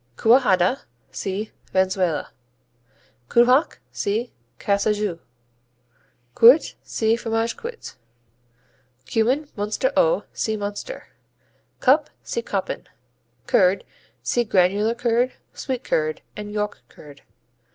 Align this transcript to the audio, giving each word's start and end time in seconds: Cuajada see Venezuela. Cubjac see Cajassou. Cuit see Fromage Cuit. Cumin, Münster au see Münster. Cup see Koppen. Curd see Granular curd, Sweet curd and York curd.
Cuajada 0.17 0.79
see 1.11 1.51
Venezuela. 1.73 2.31
Cubjac 3.29 3.77
see 3.91 4.31
Cajassou. 4.57 5.19
Cuit 6.33 6.73
see 6.81 7.15
Fromage 7.15 7.55
Cuit. 7.55 7.97
Cumin, 9.05 9.45
Münster 9.55 9.91
au 9.95 10.23
see 10.33 10.57
Münster. 10.57 11.03
Cup 11.81 12.09
see 12.23 12.41
Koppen. 12.41 12.87
Curd 13.45 13.83
see 14.23 14.43
Granular 14.43 14.95
curd, 14.95 15.33
Sweet 15.53 15.83
curd 15.83 16.23
and 16.35 16.51
York 16.51 16.81
curd. 16.89 17.21